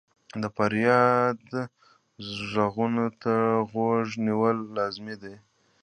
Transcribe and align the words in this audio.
د 0.41 0.43
فریاد 0.55 1.43
ږغونو 2.51 3.05
ته 3.21 3.33
غوږ 3.69 4.07
نیول 4.25 4.57
لازمي 4.75 5.15
وي. 5.21 5.35